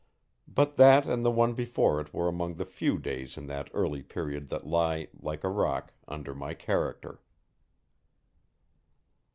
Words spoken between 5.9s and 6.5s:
under